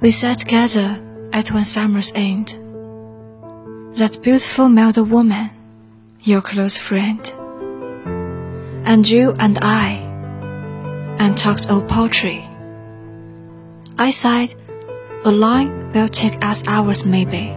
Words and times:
We 0.00 0.12
sat 0.12 0.38
together 0.38 0.98
at 1.30 1.52
one 1.52 1.66
summer's 1.66 2.10
end. 2.14 2.56
That 3.98 4.18
beautiful 4.22 4.70
mellow 4.70 5.02
woman, 5.02 5.50
your 6.22 6.40
close 6.40 6.74
friend, 6.74 7.20
and 8.86 9.06
you 9.06 9.32
and 9.38 9.58
I, 9.60 10.00
and 11.18 11.36
talked 11.36 11.70
old 11.70 11.86
poetry. 11.86 12.48
I 13.98 14.10
sighed, 14.10 14.54
a 15.26 15.30
line 15.30 15.92
will 15.92 16.08
take 16.08 16.42
us 16.42 16.66
hours 16.66 17.04
maybe. 17.04 17.54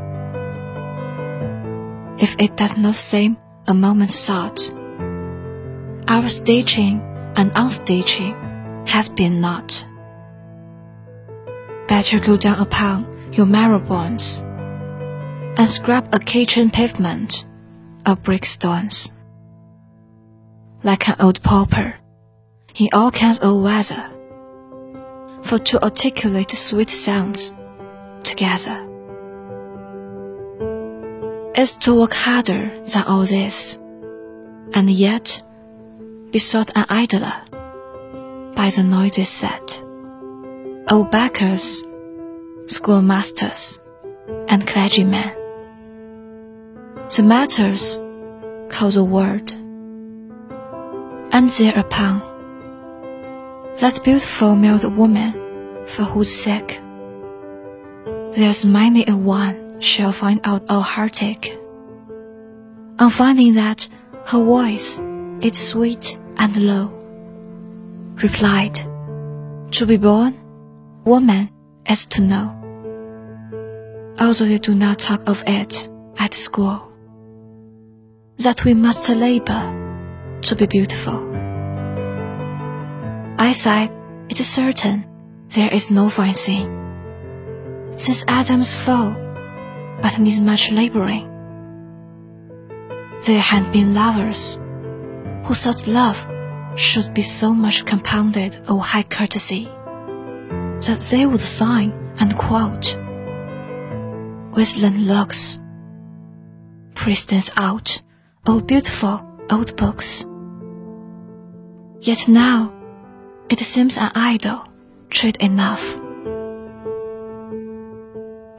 If 2.21 2.35
it 2.39 2.57
does 2.57 2.75
not 2.75 2.95
seem 2.95 3.37
a 3.67 3.73
moment's 3.73 4.27
thought, 4.27 4.59
our 6.09 6.27
staging 6.27 6.99
and 7.37 7.51
unstaging 7.53 8.89
has 8.89 9.07
been 9.07 9.39
not. 9.39 9.85
Better 11.93 12.19
go 12.19 12.37
down 12.37 12.59
upon 12.59 13.05
your 13.33 13.45
marrow 13.45 13.77
bones 13.77 14.39
and 15.59 15.69
scrub 15.69 16.09
a 16.11 16.17
kitchen 16.17 16.71
pavement 16.71 17.45
of 18.07 18.23
brick 18.23 18.47
stones. 18.47 19.11
Like 20.81 21.07
an 21.07 21.17
old 21.19 21.43
pauper 21.43 21.93
in 22.77 22.89
all 22.93 23.11
kinds 23.11 23.41
of 23.41 23.61
weather, 23.61 24.09
for 25.43 25.59
to 25.59 25.83
articulate 25.83 26.49
sweet 26.49 26.89
sounds 26.89 27.53
together 28.23 28.77
is 31.55 31.73
to 31.73 31.93
work 31.93 32.15
harder 32.15 32.71
than 32.85 33.03
all 33.03 33.27
this, 33.27 33.77
and 34.73 34.89
yet 34.89 35.43
be 36.31 36.39
sought 36.39 36.75
an 36.75 36.87
idler 36.89 37.35
by 38.55 38.71
the 38.71 38.81
noisy 38.81 39.25
set 39.25 39.83
old 40.89 41.11
backers, 41.11 41.83
schoolmasters, 42.67 43.79
and 44.47 44.67
clergymen. 44.67 45.31
The 47.15 47.23
matters 47.23 47.99
call 48.69 48.91
the 48.91 49.03
word, 49.03 49.51
and 51.31 51.49
thereupon, 51.49 52.21
that 53.77 53.99
beautiful 54.03 54.55
mild 54.55 54.83
woman 54.95 55.33
for 55.87 56.03
whose 56.03 56.33
sake 56.33 56.79
there's 58.35 58.65
many 58.65 59.05
a 59.07 59.15
one 59.15 59.79
shall 59.79 60.11
find 60.11 60.41
out 60.43 60.63
all 60.67 60.81
heartache. 60.81 61.55
On 62.97 63.11
finding 63.11 63.53
that 63.53 63.87
her 64.25 64.43
voice 64.43 64.99
is 65.41 65.55
sweet 65.55 66.17
and 66.37 66.55
low, 66.57 66.87
replied, 68.23 68.73
To 69.73 69.85
be 69.85 69.97
born 69.97 70.33
woman 71.05 71.49
is 71.89 72.05
to 72.07 72.21
know. 72.21 72.59
Although 74.19 74.45
they 74.45 74.57
do 74.57 74.73
not 74.73 74.99
talk 74.99 75.27
of 75.27 75.43
it 75.47 75.89
at 76.17 76.33
school, 76.33 76.91
that 78.37 78.63
we 78.63 78.73
must 78.73 79.09
labor 79.09 80.39
to 80.43 80.55
be 80.55 80.65
beautiful. 80.65 81.29
I 83.37 83.51
said, 83.53 83.91
it 84.29 84.39
is 84.39 84.47
certain 84.47 85.05
there 85.47 85.73
is 85.73 85.91
no 85.91 86.09
fine 86.09 86.33
thing. 86.33 86.79
Since 87.95 88.25
Adam's 88.27 88.73
fall, 88.73 89.13
but 90.01 90.17
needs 90.19 90.39
much 90.39 90.71
laboring. 90.71 91.29
There 93.25 93.39
had 93.41 93.71
been 93.71 93.93
lovers 93.93 94.59
who 95.45 95.53
thought 95.53 95.87
love 95.87 96.17
should 96.75 97.13
be 97.13 97.21
so 97.21 97.53
much 97.53 97.85
compounded 97.85 98.55
of 98.67 98.79
high 98.79 99.03
courtesy 99.03 99.69
that 100.87 100.99
they 101.11 101.25
would 101.25 101.41
sign 101.41 101.91
and 102.19 102.37
quote 102.37 102.97
Whistling 104.53 104.99
looks, 105.07 105.59
Precedents 106.93 107.51
out, 107.57 108.01
oh 108.45 108.61
beautiful 108.61 109.25
old 109.49 109.75
books. 109.77 110.25
Yet 112.01 112.27
now, 112.27 112.73
it 113.49 113.59
seems 113.59 113.97
an 113.97 114.11
idle 114.13 114.67
treat 115.09 115.37
enough. 115.37 115.83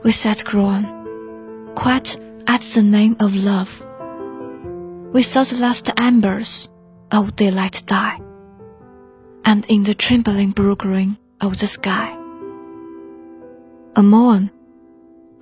We 0.03 0.13
sat 0.13 0.45
grown, 0.45 1.73
quite 1.75 2.19
at 2.47 2.63
the 2.63 2.83
name 2.83 3.17
of 3.21 3.35
love. 3.35 3.71
We 5.13 5.23
saw 5.23 5.45
the 5.45 5.59
last 5.59 5.91
embers 5.97 6.69
of 7.11 7.37
daylight 7.37 7.83
die, 7.87 8.19
and 9.45 9.65
in 9.67 9.85
the 9.85 9.95
trembling 9.95 10.51
blue 10.51 10.77
green 10.77 11.19
of 11.41 11.59
the 11.59 11.67
sky. 11.67 12.17
A 13.97 14.03
moon, 14.03 14.51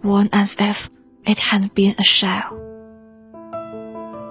worn 0.03 0.29
as 0.33 0.57
if 0.59 0.91
it 1.27 1.39
had 1.39 1.75
been 1.75 1.95
a 1.99 2.05
shell, 2.05 2.59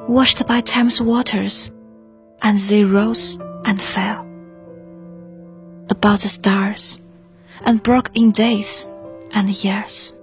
washed 0.07 0.45
by 0.47 0.61
time's 0.61 1.01
waters, 1.01 1.71
and 2.41 2.57
they 2.57 2.83
rose 2.83 3.37
and 3.65 3.81
fell 3.81 4.27
about 5.89 6.21
the 6.21 6.29
stars, 6.29 7.01
and 7.65 7.83
broke 7.83 8.09
in 8.15 8.31
days 8.31 8.87
and 9.31 9.49
years. 9.63 10.15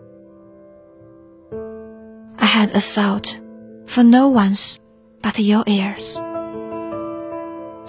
I 2.39 2.47
had 2.47 2.75
a 2.75 2.81
thought 2.81 3.39
for 3.87 4.03
no 4.03 4.29
one's 4.29 4.81
but 5.23 5.39
your 5.39 5.65
ears 5.67 6.17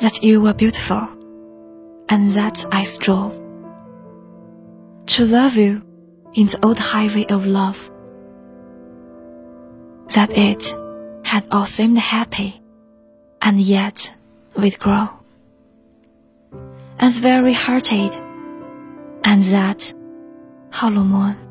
that 0.01 0.19
you 0.21 0.41
were 0.41 0.53
beautiful 0.53 1.18
and 2.09 2.27
that 2.31 2.65
I 2.71 2.83
strove 2.83 3.35
to 5.05 5.25
love 5.25 5.55
you 5.55 5.81
in 6.33 6.47
the 6.47 6.59
old 6.63 6.79
highway 6.79 7.25
of 7.25 7.45
love. 7.45 7.77
That 10.15 10.31
it 10.37 10.75
had 11.23 11.45
all 11.51 11.65
seemed 11.65 11.97
happy, 11.97 12.61
and 13.41 13.59
yet 13.59 14.13
we'd 14.55 14.79
grow. 14.79 15.09
As 16.99 17.17
very 17.17 17.53
hearted, 17.53 18.11
and 19.23 19.41
that 19.43 19.93
hollow 20.71 21.03
moon 21.03 21.48